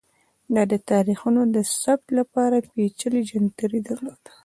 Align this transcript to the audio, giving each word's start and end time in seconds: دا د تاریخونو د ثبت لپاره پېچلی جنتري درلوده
دا 0.53 0.63
د 0.71 0.73
تاریخونو 0.91 1.41
د 1.55 1.57
ثبت 1.81 2.07
لپاره 2.19 2.57
پېچلی 2.71 3.21
جنتري 3.29 3.79
درلوده 3.87 4.31